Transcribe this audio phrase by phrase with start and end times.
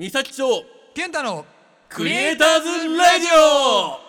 [0.00, 0.64] 三崎町
[0.94, 1.44] 健太の
[1.90, 4.00] クリエイターズラジオ。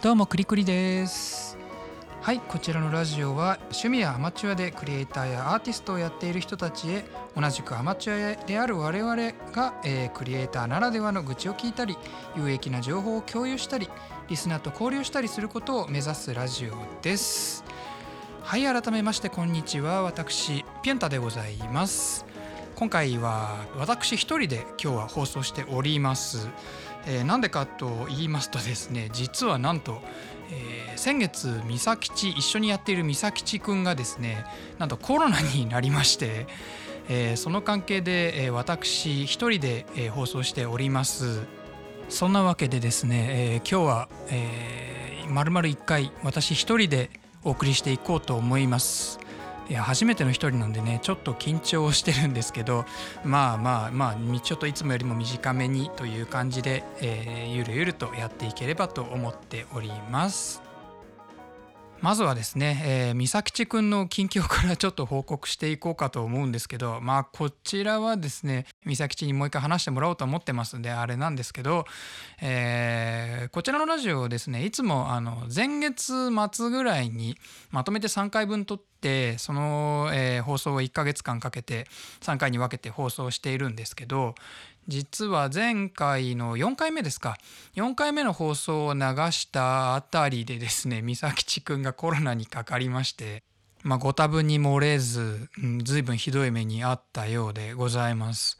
[0.00, 1.58] どうもクリクリです。
[2.20, 7.04] はいこちらのラジオは趣味やアマチュアでクリエイターやアーティストをやっている人たちへ
[7.36, 9.16] 同じくアマチュアである我々
[9.50, 11.96] が、えークリエイターならではの愚痴を聞いたり
[12.36, 13.88] 有益な情報を共有したり
[14.28, 17.64] リスナーと交流したりすることを目指すラジオです
[18.44, 20.02] はい改めましてこんにちは。
[20.02, 22.26] 私ピュンタでございます。
[22.74, 26.48] 今回は私一人で今日は放送しております。
[27.06, 30.02] えーなんでかと言いますとですね実はなんと、
[30.50, 34.44] えー先月美咲ち一緒にやっている美咲ちくんがですね
[34.78, 36.46] なんとコロナになりまして、
[37.08, 41.40] えーその関係で、えー私一人で、えー放送しております。
[42.08, 47.08] そんなわけでですね、えー今日は、えー、丸々1回私一人で
[47.44, 49.18] お送りしていこうと思います
[49.68, 52.84] いや初めての一人なんでねちょっと緊張してるんですけど
[53.24, 60.61] まあまあまあちょっといつもよりも短めにという感じで、えーゆるゆるとやっていければと思っております。
[62.02, 71.84] まずはですね、えー、美咲ちくんの近況からちょっと報告していこうかと思うんですけどまあこちらはですね美咲ちにもう一回話してもらおうと思ってますんであれなんですけど、
[72.42, 77.36] えーこちらのラジオをですねいつもあの前月末ぐらいに
[77.70, 81.86] まとめて3回分撮ってその、えー放送を1ヶ月間かけて
[82.20, 84.34] 3回に分けて放送しているんですけど
[84.88, 87.36] 実は前回の4回目ですか
[87.76, 93.42] 4回目の放送を流したあたりでですね美咲ちくんがコロナにかかりまして、
[93.82, 98.58] まあ、ご多分に漏れず、うん、随分ひどい目にあったようでございます。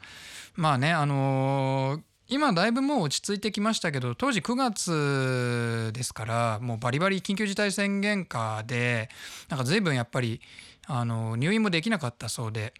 [0.55, 9.09] まあねあのー今だいぶもう落ち着いてきましたけど当時9月ですからもうバリバリ緊急事態宣言下で
[9.49, 10.41] なんか随分やっぱり
[10.87, 12.73] あの入院もできなかったそうで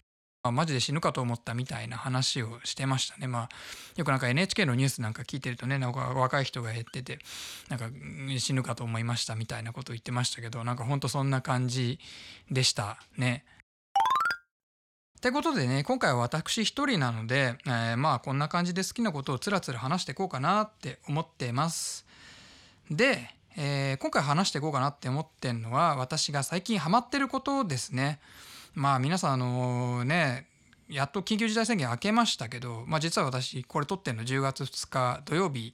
[0.46, 3.28] あマジで死ぬかと思ったみたいな話をしてましたね。
[3.28, 3.50] まあ
[3.96, 7.20] よくなんか NHK のニュースなんか聞いてるとねなんか若い人が減ってて
[7.70, 7.90] なんか
[8.38, 11.98] 死ぬかと思いましたみたいなことを言ってましたけどなんかほんとそんな感じ
[12.52, 13.46] でしたね。
[15.18, 22.06] ってことでね今回は私一人なので、えーまあこんな感じで好きなことをつらつら話していこうかなって思ってます。
[22.92, 28.20] で、えー今回話していこうかなって思ってんのは私が最近ハマってることですね。
[28.74, 30.48] まあ皆さんあのね
[30.90, 35.74] やっと緊急事態宣言明けましたけど、まあ、実は私これ撮ってるの10月2日土曜日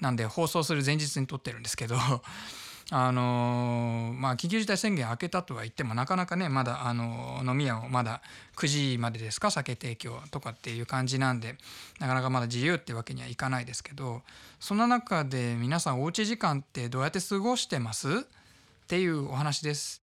[0.00, 1.96] なんで放送する前日に撮ってるんですけど
[2.90, 8.20] あのまあ緊急事態宣言明けたとは言ってもなかなかねまだあの飲み屋をまだ
[8.56, 11.56] 9時までですか酒提供とかっていう感じなんで
[11.98, 14.22] なかなかまだ自由ってわけにはいかないですけど
[14.60, 18.26] そんな中で皆さんおうち時間ってどうやって過ごしてます？
[18.84, 20.03] っていうお話です。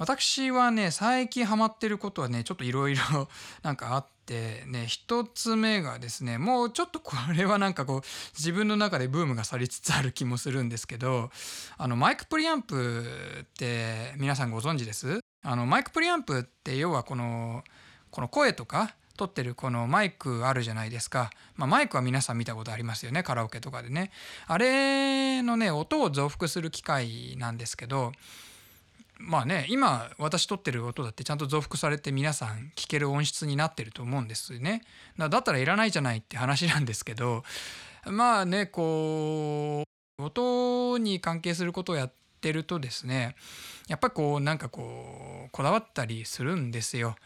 [0.00, 3.28] 私はね最近ハマってることはねちょっといろいろ
[3.62, 8.00] なんかあってね一つ目がですねもうちょっとこれはなんかこう
[8.32, 11.28] 自分の中でブームが去りつつある気もするんですけど
[11.76, 13.04] あのマイクプリアンプ
[13.42, 15.20] って皆さんご存知です？
[15.42, 17.62] あのマイクプリアンプって要はこの
[18.10, 24.10] この声とか撮ってるこのマイクあるじゃないですか、まあ、マイクは皆さん見たことありますよねカラオケとかでね。
[24.46, 28.12] あれのね音を増幅する機械なんですけど
[29.20, 34.82] まあね今私撮ってる音だってちゃんと増幅されて皆さん聞ける音質になってると思うんですね
[35.18, 37.44] だったらいらないじゃないって話なんですけど
[38.06, 39.84] まあねこ
[40.18, 43.36] う音に関係することをやってるとですね
[43.88, 47.16] やっぱりこうなんかこうこだわったりするんですよ。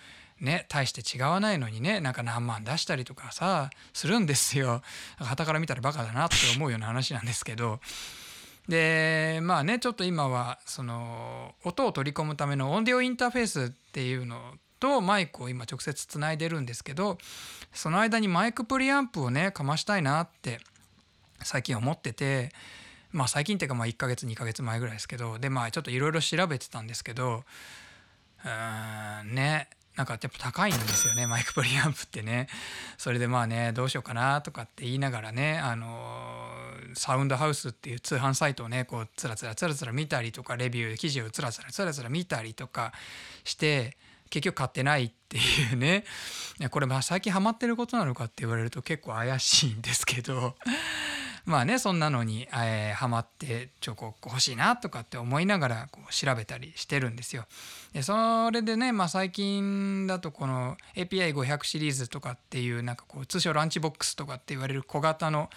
[0.40, 4.82] ね、大して違わないのにねなんか何万出したりとかさするんですよ。
[5.18, 7.78] 傍から見たらバカだなって思うような話なんですけど
[8.68, 14.40] でまあねちょっと今はその音を取り込むためのオンディオインターフェースっていうの
[14.80, 17.18] とマイクを今直接つないでるんですけど
[17.72, 20.60] その間にマイクプリアンプをねかましたいなって
[21.42, 22.50] 最近思ってて
[23.12, 27.44] まあ最近っていうかまあ1ヶ月2ヶ月前ぐらいですけどでまあちょっといろいろ調べてたんですけど
[28.44, 32.48] うーんねなんかやっぱ高いんですよねマイクプリアンプってね。
[32.98, 35.86] それでまあねどうしようかなとかって言いながらねあの
[36.94, 42.92] サウンドハウスっていう通販サイトをねこうつらつらつらつら見たりとかレビュー記事をつらつらつらつら見たりとか
[43.44, 43.96] して
[44.30, 45.40] 結局買ってないってい
[45.74, 46.04] うね。
[46.70, 50.56] これまあ最近ハマってることなのかって言われると結構怪しいんですけど。
[51.44, 57.44] まあねそんなのに、えーハマってちょこう欲しいなとかって思いながらこう調べたりしてるんですよ。
[57.92, 65.50] でそれでね、まあ、最近だとこの API500 シリーズとかっていうなんかこう通称ランチボックスとかって言われる小型の、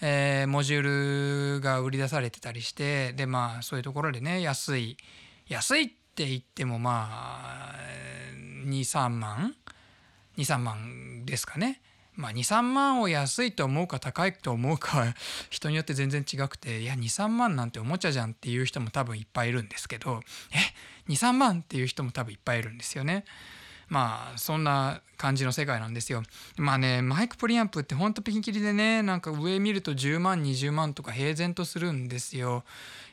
[0.00, 4.96] えーモジュールが売り出されてたりしてでまあそういうところでね安い
[5.48, 7.74] 安いってって言ってもまあ
[8.66, 9.54] 23万
[10.36, 11.80] ？23万ですかね。
[12.14, 15.14] まあ、23万を安いと思うか高いと思うかは
[15.50, 20.22] 人によって全然違くていや23万なんておもちゃじゃんっていう人も多分いっぱいいるんですけど
[20.52, 20.58] え
[21.10, 23.24] 23万っていう人も多分いっぱいいるんですよね。
[23.88, 26.22] まあそんな感じの世界なんですよ。
[26.56, 32.64] まあねマイクプリアンプってほんとピンキリでねなんか上見ると10万20万とか平然とするんですよ。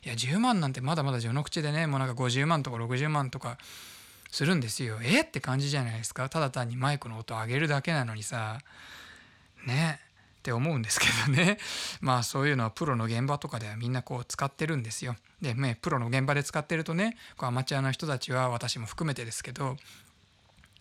[0.05, 3.57] いや10万なんてまだまだ序の口でねもうなんか50万とか60万とか
[4.31, 4.99] するんですよ。
[5.01, 8.59] えって感じじゃないですかただ単にマイクの音を上げるだけなのにさ
[9.65, 9.99] ね
[10.39, 11.57] って思うんですけどね
[11.99, 15.15] まあそういうのはプロの現場とかではみんなこう使ってるんですよ。
[15.41, 19.77] で、ね、プロの現場で使ってるとねこうアマチュアの人たちは私も含めてですけど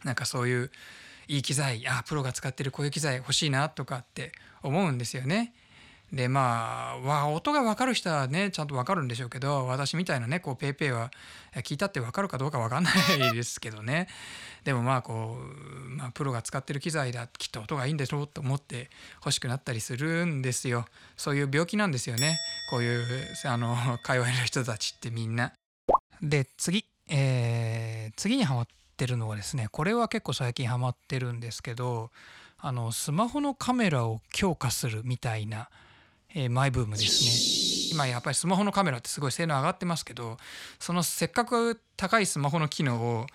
[0.04, 0.70] なんかそういう
[1.26, 5.52] いい機材あプロが使ってるこういう機材欲しいなとかって思うんですよね。
[6.12, 11.10] でまあわ音が分かる人はねちゃんと分かるんでしょうけど私みたいなねこう PayPay は
[11.56, 12.90] 聞いたって分かるかどうか分かんな
[13.30, 14.08] いですけどね。
[14.64, 20.86] でもまあこう、まあ、プロが使ってる機材だきっと音がいいんでしょうと思って欲しくなったりするんですよ。
[21.16, 22.38] そういう病気なんですよね。
[22.70, 23.04] こういう
[23.44, 25.52] あの界隈の人たちってみんな。
[26.22, 28.66] で次、えー、次にハマっ
[28.96, 32.10] てるのはですねこれは結構最近ハマってるんですけど
[32.58, 35.68] あのスマホのカメラを強化するみたいな
[36.34, 37.88] えー、マイブームですね。
[37.92, 40.36] 今やっぱりスマホのカメラってすごい性能上がってますけど
[40.78, 43.26] そのせっかく高いスマホの機能を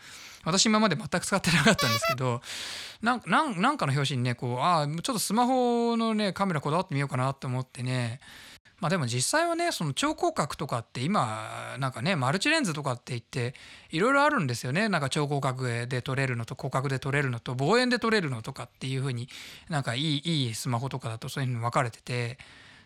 [0.46, 2.42] 私今まで全く使ってなかったんですけど
[3.02, 8.20] なんかの表紙にねこうああちょっとスマホのねカメラこだわってみようかなと思ってね。
[8.80, 13.56] まあでも実際はねその超広角とかって今なんかねマルチレンズとかって言って
[13.92, 14.90] いろいろあるんですよね。
[14.90, 19.30] なんか超広角で撮れるのと広角で撮れるのと望遠で撮れるのとかっていう風に
[19.70, 22.38] なんかいいいいスマホとかだとそういうの分かれてて。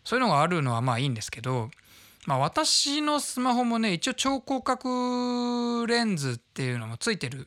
[0.07, 1.69] そういうのがあるのはまあいいんですけど、
[2.27, 7.45] まあ、私のスマホもね一応超広角レンズっていうのもついてる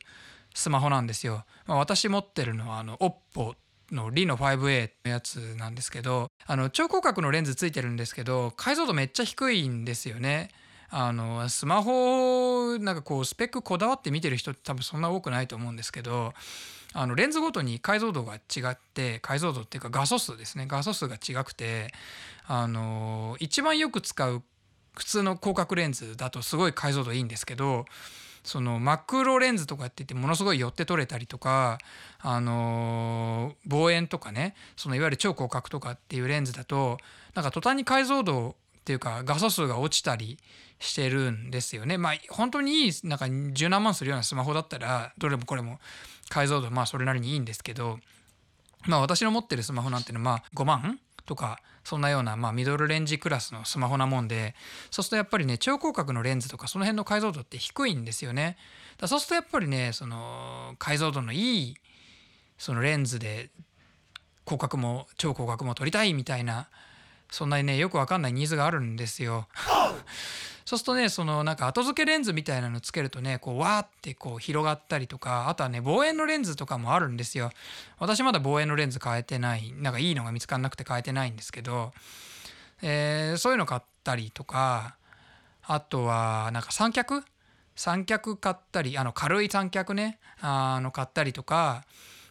[0.55, 1.47] スマホなんですよ。
[1.65, 3.55] まあ、私持ってるのはあの OPPO
[3.93, 10.51] のリノ 5A のやつなんですけどあの超広角のレンズついてるんですけど解像度めっちゃ低いんですよね。
[10.91, 16.35] あのスマホなんかこうスペックこだわって見てる人って多分そんな多くないと思うんですけど
[16.92, 20.66] あのレンズごとに解像度が違って解像度っていうか画素数ですね。
[20.69, 21.92] 画素数が違くて
[22.46, 24.42] あの一番よく使う
[24.96, 27.84] 普通の広角レンズだとすごい解像度いいんですけど
[28.42, 31.78] そのマクロレンズとかって言ってものすごい寄って撮れたりとか
[32.20, 36.98] あの望遠とかねそのいわゆる超広角とかっていうレンズだと
[37.34, 40.38] なんか途端に解像度っていうか画素数が落ちたり
[40.81, 41.99] してるんですよね。
[41.99, 45.79] まあ本当にいいなんか十何万するようなスマホだったらどれもこれも
[46.31, 47.99] 解像度まあそれなりにいいんですけど
[48.87, 54.55] まあ私の持ってるスマホなんていうのはまあ5万とかそんなようなまあミドルレンジクラスのスマホなもんで
[54.91, 58.56] そうするとやっぱりね超広角のレンズとかその辺の解像度って低いんですよね。
[58.97, 61.76] だそうするとやっぱりねその解像度のいい
[62.56, 63.50] そのレンズで
[64.47, 66.69] 広角も超広角も撮りたいみたいな
[67.31, 69.47] そんなにねよくわかんないニーズがあるんですよ。
[70.65, 77.51] そうするとねそのなんか後付けレンズみたいなのつけるとねこうわーってこう広がったりとかあとはね望遠のレンズとかもあるんですよ
[77.99, 81.93] 私まだ望遠のレンズ変えてないなんかいいのが見つからなくて変えてないんですけど、
[82.83, 84.97] えー、そういうの買ったりとか
[85.62, 87.25] あとはなんか三脚？
[87.77, 91.85] 三脚買ったりあの軽い三脚ねあの買ったりとか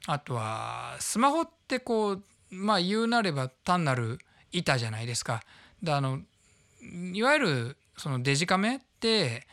[0.05, 4.19] あとはスマホってこうまあ言うなれば単なる
[4.51, 5.41] 板じゃないですか。
[5.81, 6.19] であの
[7.13, 9.45] いわゆるそのデジカメって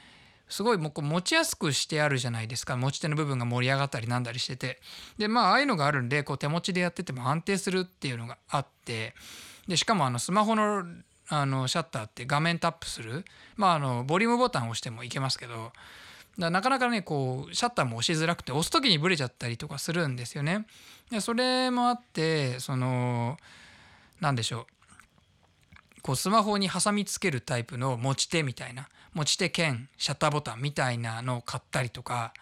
[0.49, 2.77] すごいもう持ちやすくしてあるじゃないですか。
[2.77, 4.81] 持ち手の部分が盛り上がったりなんだりしてて。
[5.19, 9.15] でまあああいうのがあるんでこう手持ちでやってても安定するっていうのがあって。
[9.67, 10.85] でしかもあのスマホの
[11.29, 13.25] あのシャッターって画面タップする。
[13.57, 15.73] まああのボリュームボタンを押してもいけますけど。
[16.39, 20.67] だなかなかねこうシャッターも押しづらくて押す時にブレちゃったりとかするんですよね。
[21.11, 23.39] でそれもあってその
[24.21, 24.76] 何でしょう。
[26.07, 32.33] こうスマホに挟みつけるタイプの持ち手みたいな持ち手兼シャッターボタンみたいなのを買ったりとか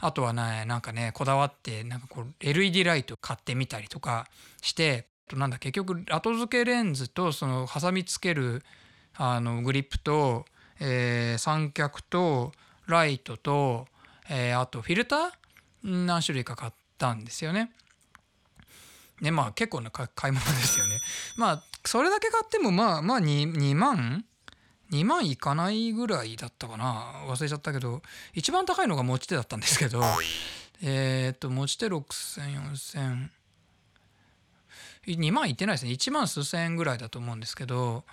[0.00, 4.26] あとはねなんかねこだわってなんかこう LED ライト買ってみたりとか
[4.62, 8.64] してなんだ結局後付けレンズとその挟みつける
[9.14, 10.44] あのグリップと、
[10.80, 12.50] えー、三脚と
[12.88, 13.86] ライトと、
[14.28, 15.30] えー、あとフィルター
[15.84, 17.70] 何種類か買ったんですよね。
[19.20, 20.98] ねまあ結構な買い物ですよね。
[21.36, 24.24] まあそれだけ買ってもまあまあ 2, 2万
[24.92, 27.24] 2万いかないぐらいだったかな。
[27.26, 28.02] 忘れちゃったけど
[28.34, 30.02] 一番高いのが持ち手だったんですけど
[30.82, 33.28] えっと持ち手60004000
[35.06, 35.92] 2万いってないですね。
[35.92, 38.04] 1万数千円ぐらいだと思うんですけど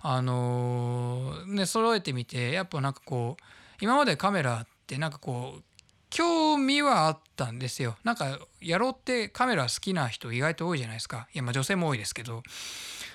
[0.00, 3.44] あのー、ね揃えてみてやっぱなんかこう
[3.80, 5.62] 今までカメラってなんかこう
[6.08, 7.96] 興味はあったんですよ。
[8.04, 11.28] なんかやろうってカメラ好きな人意外と多いじゃないですか。
[11.34, 12.42] いやまあ女性も多いですけど。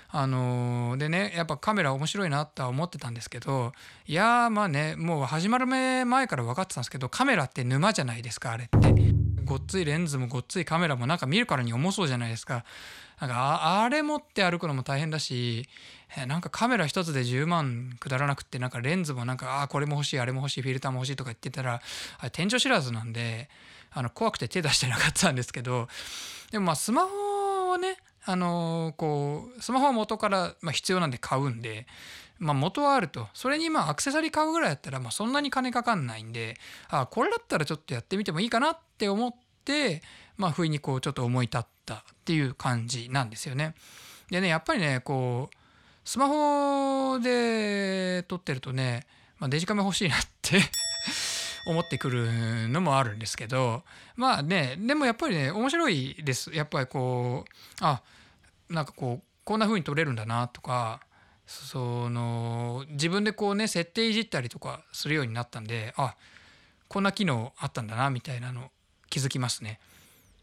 [0.09, 3.74] あのでねやっぱカメラ面白いなとは思ってたんですけど
[4.07, 9.15] いやまあねもう始まる前から分かってたんですけどカメラって沼じゃないですかあれって。
[9.45, 12.65] ごっついレンズもごっついカメラもなんか見るからに重そうじゃないですか。
[13.19, 15.69] なんかああれ持って歩くのも大変だし
[16.17, 21.81] えなんかカメラ一つで10万くだらなくってなんかレンズもなんかあこれも欲しいあれも欲しいフィルターも欲しいとか言ってたら
[22.19, 23.50] あれ天井知らずなんで
[23.91, 25.88] あの怖くて手出してなかったんですけど
[26.51, 31.86] でもまあスマホをねあのこうスマホは元から、ま、必要なんで買うんで、
[32.39, 36.58] まあ、元はあるとそれにまあアクセサリー買うぐらいだったらまそんなに金かかんないんで
[36.89, 40.01] あこれだったらちょっとやってみてもいいかなって思って
[40.38, 43.75] まあ不意にこうちょっと思い立ったっていう感じなんですよね。
[44.32, 45.55] でねやっぱりねこう
[46.03, 49.05] スマホで撮ってるとね、
[49.39, 50.62] まあ、デジカメ欲しいなって
[51.67, 53.84] 思ってくるのもあるんですけど
[54.15, 58.01] まあねでもやっぱりね面白いですやっぱりこうあ
[58.69, 61.01] なんかこうこんな風に撮れるんだなとか
[61.45, 66.15] その自分でこうね設定いじったりとかするようになったんであ
[66.88, 68.72] こんな機能あったんだなみたいなの
[69.10, 69.79] 気づきますね。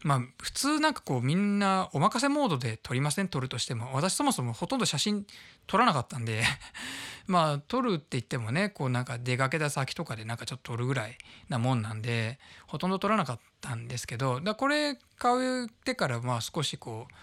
[0.01, 3.29] まあ普通なんかこうみんなお任せモードで撮りません？
[3.29, 5.25] 撮るとしても私そもそもほとんど写真
[5.65, 6.43] 撮らなかったんで
[7.25, 12.37] まあ撮るって言ってもねこうなんか出かけた先とかでなんかちょっと撮るぐらいなもんなんで
[12.67, 17.13] ほとんど撮らなかったんですけどだこれ買ってからまあ少しこう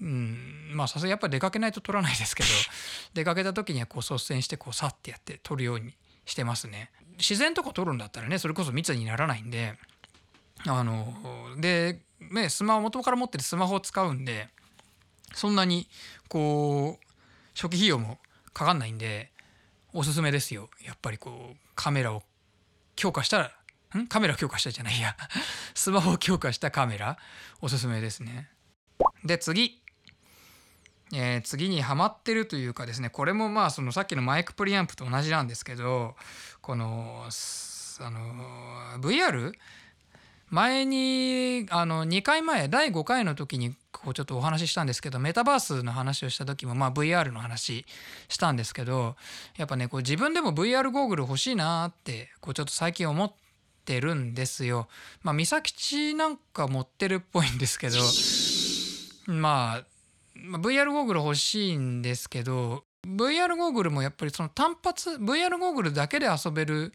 [0.00, 0.70] うん。
[0.72, 2.48] まあさすがにやっぱり出かけないと撮らないですけど
[3.14, 6.90] 出かけた時にはこう率先してこうさってやって撮るようにしてますね。
[7.18, 9.78] 自然とか撮るんだったらねそれこそ密にならないんで
[10.66, 14.48] あので、ね、スマホ元から持ってるスマホを使うんで
[15.34, 15.88] そんなに
[16.28, 17.06] こう
[17.54, 18.18] 初期費用も
[18.52, 19.30] かかんないんで
[19.92, 20.70] おすすめですよ。
[20.84, 22.22] やっぱりこうカメラを
[22.96, 23.52] 強化したら
[23.98, 24.06] ん？
[24.06, 25.16] カメラを強化したじゃないや。
[25.74, 27.18] スマホを強化したカメラ
[27.60, 28.50] おすすめですね。
[29.24, 29.79] で次
[31.12, 36.14] えー次にハマってるというかですねこれもまあそのさっきのマイクプリアンプと同じなんですけど
[36.60, 39.52] このあの VR
[40.50, 47.86] 前にあの2回前第5回の時にこうちょっとお話ししたんですけどメタバースの話をした時もまあ VR の話
[48.28, 49.14] したんですけど
[49.56, 53.32] やっぱねこう自分でも VR ゴーグル欲しいなってこうちょっと最近思っ
[53.84, 54.88] てるんですよ。
[55.22, 57.98] まあ美咲ちなんか持ってるっぽいんですけど
[59.32, 59.84] まあ
[60.42, 66.92] まあ VR ゴーグル欲しいんですけど VR ゴーグルもやっぱりその単発 VR ゴーグルだけで遊べる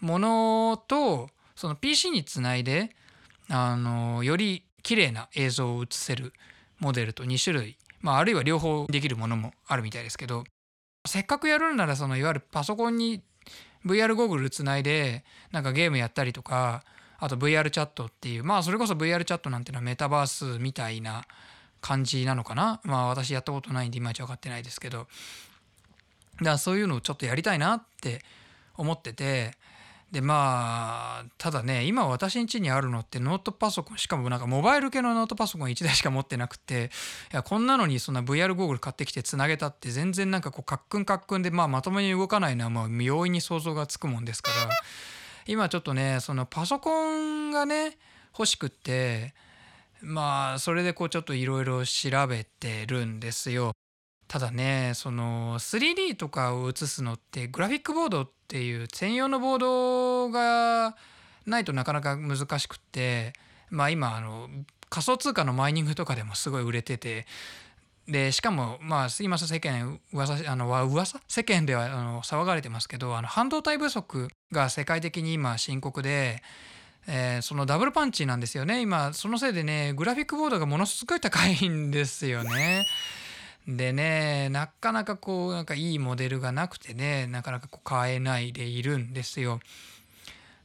[0.00, 2.90] ものとその PC につないで
[3.48, 6.32] あのより綺麗な映像を映せる
[6.78, 10.44] モデルと2種類、まあ、あるいは両方できるものもあるみたいですけど
[11.06, 13.22] せっかくやるんならそのいわゆるパソコンに
[13.84, 16.84] VR ゴーグルつないでなんかゲームやったりとか
[17.18, 21.24] あと VR チャットっていうまあそれこそ VR チャットなんていうのはメタバースみたいな
[21.86, 22.80] 感じなのかな？
[22.82, 24.98] まあ私やったことないんでいまいち分かってないですけど。
[24.98, 25.08] だか
[26.40, 28.24] らそういうのをちょっとやりたいなって
[28.76, 29.52] 思ってて。
[30.12, 36.90] でまあただね今私ん家にあるのってノートパソコンしかもなんかモバイル系のノートパソコン1台しか持ってなくて。
[37.32, 44.70] いやこんなのにそんな VR ゴーグル買ってきてつなげたって全然なんかこうカックンカックンで、まあ、まともに動かないのはまあ容易に想像がつくもんですから。
[45.48, 47.98] 今ちょっとねそのパソコンがね
[48.32, 49.34] 欲しくって
[50.06, 53.72] まあそれでこうちょっといろいろ調べてるんですよ。
[54.28, 60.96] ただねその 3D とかを映すのってグラフィックボードっていう専用のボードが
[61.44, 63.32] ないとなかなか難しくって
[63.68, 64.48] まあ今あの
[64.88, 67.26] 仮想通貨のマイニングとかでもすごい売れてて
[68.06, 71.20] でしかもまあ今世間噂あの噂？
[71.26, 76.42] 世間ではあの騒がれてますけどあの半導体不足が世界的に今深刻で。
[77.06, 82.86] えーそのダブルパンチなんですよね今そのせいでねグラフィックボードがものすごい高いんですよね。
[83.66, 89.60] でねなかなかこうなんかいいモデルがなくてねなかなかこう買えないでいるんですよ。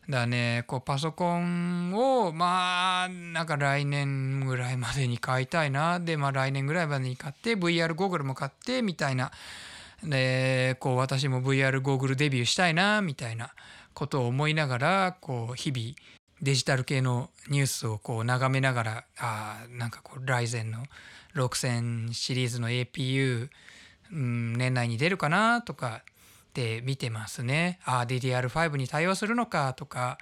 [0.09, 9.31] だからねこうパソコンをまあなんか来年ぐらいまでに買いたいなでまあ来年ぐらいまでに買って VR ゴーグルも買ってみたいな
[10.03, 13.51] でこう私も VR ゴーグルデビューしたいなみたいな
[13.93, 15.95] ことを思いながらこう日々
[16.41, 20.79] デジタル系のニュースをこう眺めながらあなんかこうライゼンの
[21.35, 23.49] 6000シリーズの APU、
[24.11, 26.01] うん、年内に出るかなとか
[26.51, 27.79] って見てますね。
[27.85, 30.17] あ DDR5 に対応するのかとか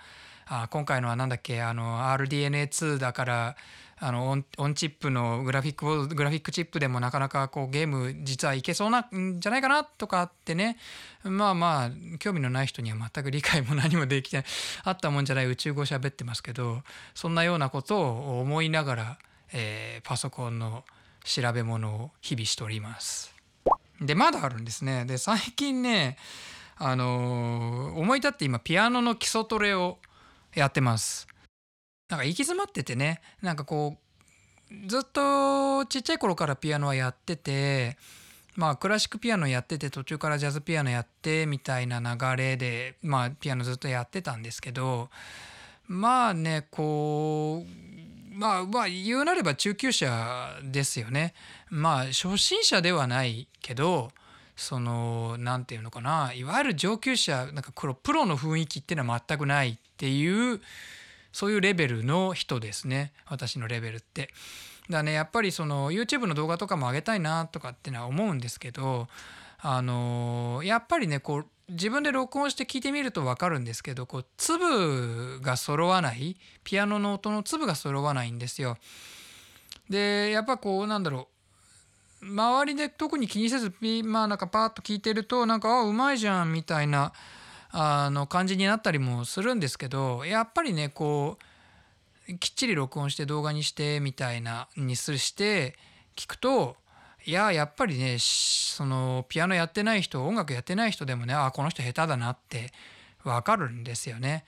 [0.51, 1.61] あ今回のは何だっけ？
[1.61, 3.55] あの RDNA2 だから
[3.99, 10.77] あのオンオンチップのグラフィックボードグラフィックチップでもなかなかこうゲーム実はいけそうなんじゃないかなとかってね
[11.23, 14.43] まあまあ興味のない人には全く理解も何もできて
[14.83, 16.81] あったもんじゃない宇宙語喋ってますけど
[17.13, 19.19] そんなようなことを思いながら、
[19.53, 20.83] えー、パソコンの
[21.23, 23.35] 調べ物を日々しております。
[24.01, 25.05] でまだあるんですね。
[25.05, 26.17] で最近ね
[26.77, 29.99] あのー、思い立って今ピアノの基礎トレを
[30.55, 31.27] やってます。
[32.09, 33.97] なんか行き詰まっててねなんかこ
[34.71, 37.97] うずっとちっちゃい頃からピアノはやってて
[38.55, 45.09] まあクラシックピアノやってて途中からジャズピアノやってみたいな流れでまあピアノずっとやってたんですけど
[45.87, 51.33] まあねこうまあまあ言うなれば中級者ですよね。
[51.69, 54.11] まあ初心者ではないけど
[54.59, 60.61] その何て言うのかないわゆる上級者なんかプロの雰囲気っていうのは全くないっていう
[61.31, 64.29] そういうレベルの人ですね私のレベルって。
[64.89, 69.07] だねやっぱりその YouTube の動画とかも上げたいなとかってのは思うんですけど
[69.59, 78.77] あのやっぱりねこう自分で録音して聞いてみると分かるんですけどこう粒が揃わないピアノの音の粒が揃わないんですよ。
[79.89, 81.38] でやっぱこうなんだろう
[82.21, 83.73] 周りで特に気にせず
[84.03, 87.13] まあなんかパッと聞いてるとなんかあうまいじゃんみたいな
[87.71, 91.37] あの感じになったりもするんですけどやっぱりねこ
[92.27, 95.75] うきっちり録音して動画にしてみたいなにすして
[96.15, 96.75] 聞くと
[97.25, 102.71] いややっぱりねそのピアノやってない人音楽やってない人でもねあこの人下手だなって
[103.23, 104.45] わかるんですよね。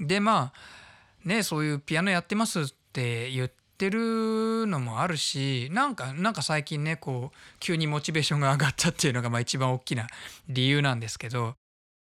[0.00, 10.06] でまあねそういうピアノやってますって言ってるのもあるしなんかなんか最近ねこう急にモチベーションが上がったっていうのがまあ一番大きな
[10.48, 11.54] 理由なんですけど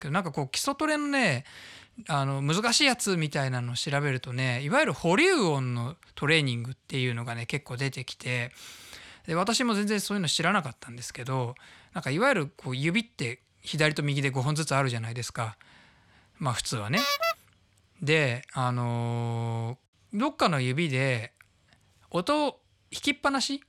[0.05, 1.45] なんかこう基礎トレのね
[2.07, 8.53] あの難しいやつみたいなのを調べるとねいわゆる保留音のトレーニングっていうのがね結構出てきて
[9.27, 11.55] で私も全然そういうの知らなかったんですけど
[11.93, 15.57] なんかいわゆるこう指って左と右で5本ずつあるじゃないですか
[16.39, 17.01] まあ普通はね。
[18.01, 21.33] であのー、どっかの指で
[22.11, 23.63] 音を弾きっぱなし？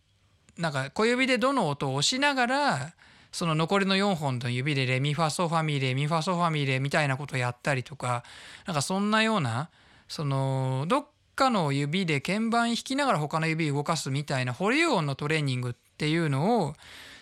[0.58, 2.94] なんか小指でどの音を押しながら
[3.32, 8.24] その残りの4本の指でレミファソファミレミファソファミレみたいなことをやったりとか
[8.66, 9.70] なんかそんなような
[10.08, 16.74] そのどっかの指で鍵盤弾きながら他の指動かすみたいな保留音のトレーニングっていうのを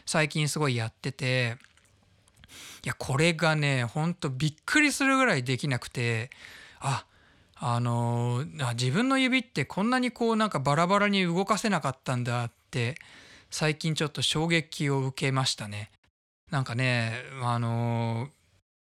[0.05, 1.57] 最近すごいやってて
[2.85, 6.29] いやこれがねほんとびっくりするぐらいできなくて
[6.79, 7.07] あっ
[7.59, 12.95] あの、自分の指ってこんなにこうなんかバラバラに動かせなかったんだって
[13.49, 15.91] 最近ちょっと衝撃を受けましたね。
[16.51, 18.29] なんかねあの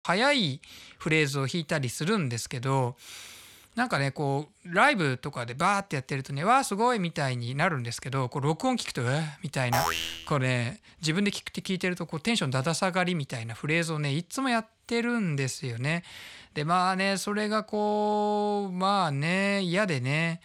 [0.04, 0.62] 速い
[0.98, 2.98] フレーズを弾いたりするんですけど
[3.76, 9.84] なんかねこうライブとかでバーってやってるとね「わあすごい!」みたいになるんですけどこう録音聞くと「えみたいな
[10.28, 16.04] これ、ね、自分で聞くって聞いてるとこうテンションだだ下がりみたいなフレーズをねいつもやってるんですよね。
[16.54, 20.42] でまあねそれがこうまあね嫌でね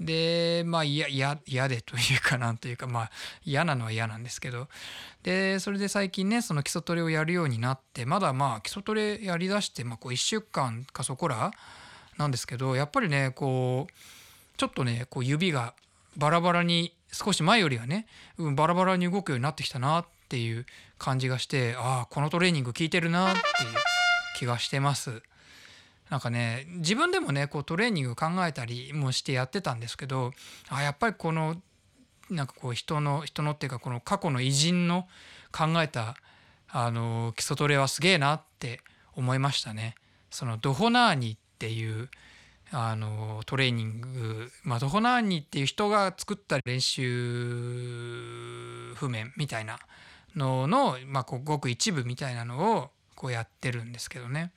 [0.00, 3.10] でまあ嫌でというかなんというかまあ
[3.44, 4.68] 嫌なのは嫌なんですけど
[5.22, 11.52] でそれで最近ねその基礎トレをやるようになってまだまあ基礎トレやりだして、まあ、こう1週間かそこら
[12.18, 13.92] なんですけどやっぱりねこう
[14.56, 15.74] ちょっとねこう指が
[16.16, 18.06] バラバラに少し前よりはね、
[18.38, 20.66] うん、バラバラに動くようになってきたなっていう
[20.98, 23.42] 感じがしてああこのトレーニング効いてるなっていう
[24.38, 25.22] 気がしてます。
[26.12, 30.32] なんかね自分でもねこうトレーニング考えたりもしてやってたんですけど
[30.68, 31.56] あやっぱりこの
[32.28, 35.08] なんかこう人の人のっていうかこの過去の偉人の
[35.52, 36.16] 考えた
[36.68, 38.82] あの基礎トレはすげえなって
[39.14, 39.94] 思いましたね。
[40.30, 42.10] そのドホナーニっていう
[42.70, 47.06] あのトレーニング、まあ、ドホナーニっていう人が作った練習
[48.96, 49.78] 譜面みたいな
[50.36, 54.52] のの、まあ、こうごく一部みたいなのをこうやってるんですけどね。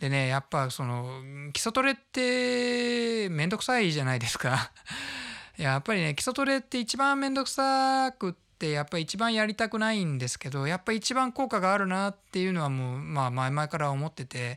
[0.00, 4.72] でねやっぱその基礎トレってめんどくさいじゃないですか
[5.58, 14.56] やっぱりね基礎トレって一番めんどくさくってやっぱり一番やりたくないんですけどやっぱり一番効果があるなっていうのはもうまあ前々から思ってて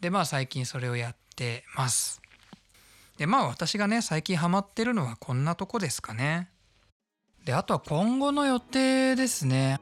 [0.00, 2.22] でまあ最近それをやってます。
[3.18, 6.48] でまあ私がね最近ハマってるのはこんなとこですかね。
[7.44, 9.80] であとは今後の予定ですね。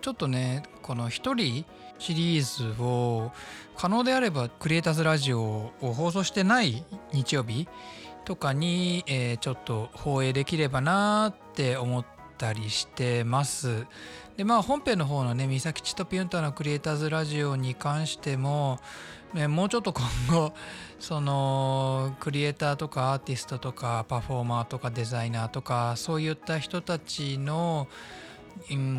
[0.00, 1.66] ちょっとねこの一人
[2.00, 3.30] シリーズを
[3.76, 6.82] 可能であればクリエイターズラジオを放送してない
[7.12, 7.68] 日曜日
[8.24, 12.06] とかに、えー、ちょっと放映できればなって思っ
[12.38, 13.86] たりしてます。
[14.36, 18.80] でまあ本編の方のね「三崎千とピュンタのクリエイターズラジオ」に関しても
[19.34, 20.52] ね、もうちょっと今後
[20.98, 27.86] そのクリエイターとかアーティストとかパフォーマーとかデザイナーとかそういった人たちの、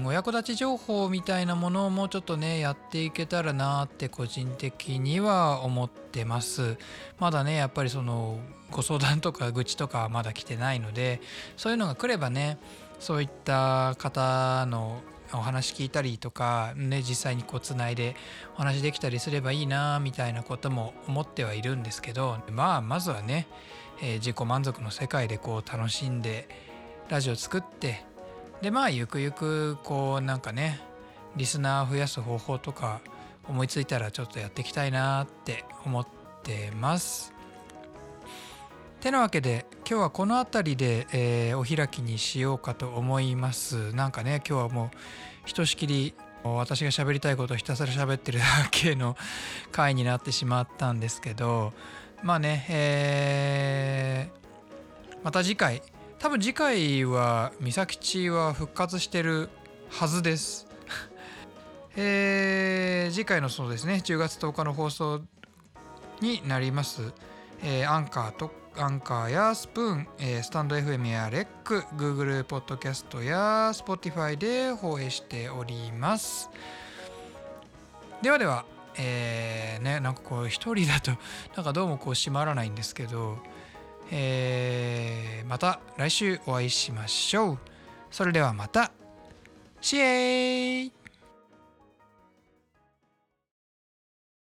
[0.06, 6.78] お役立ち情報みたいなものをもうちょっとねやっていけたらなって個人的には思ってます。
[7.19, 8.39] まだねやっぱりその
[8.71, 11.21] ご相談とか愚痴とかはまだ来てないので
[11.58, 12.58] そういうのが来ればね
[13.00, 15.02] そういった方の
[15.34, 18.15] お話聞いたりとか、ね、実際にこうつないで
[18.56, 23.47] お話できたりすればいいなみたいなことも思ってはいるんですけどまあまずはね、
[24.02, 26.47] えー自己満足の世界でこう楽しんで
[27.10, 28.06] ラジオ作って
[28.62, 30.80] でまあゆくゆくこうなんかね
[31.36, 33.02] リスナー増やす方法とか
[33.47, 36.08] 思いついたらちょっとやっていきたいなって思っ
[36.43, 37.34] てます。
[39.02, 44.97] てなわけで今日はこの辺りで、えーお開きにしようかと思いますなんかね今日はもう
[45.45, 49.17] ひとしきり私が喋りたいことをひたすら喋ってるだけの
[49.71, 51.74] 回になってしまったんですけど
[52.21, 54.41] まあねえー
[55.24, 55.82] また次回
[56.21, 59.49] 多分次回は美咲吉は復活してる
[59.89, 60.67] はずです。
[61.97, 64.03] えー次回のそうですね。
[64.05, 65.21] 10月10日の放送
[66.21, 67.12] になります、
[67.63, 76.51] えーアンカーとアンカーやスプーン、えースタンド FM やレック Google ポッドキャストや Spotify で放映しております。
[78.21, 78.63] ではでは
[78.95, 81.13] えーねなんかこう一人だと
[81.55, 83.39] なんかどうもこう閉まらないんですけど
[84.12, 87.60] えーまた来週お会いしましょう。
[88.10, 88.93] それではまた。
[89.82, 91.01] シエーイ。